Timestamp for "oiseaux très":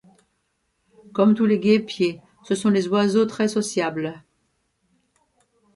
2.87-3.47